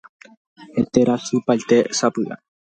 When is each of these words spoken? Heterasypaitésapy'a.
Heterasypaitésapy'a. 0.75 2.35